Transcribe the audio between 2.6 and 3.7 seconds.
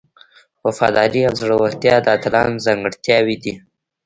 ځانګړتیاوې دي.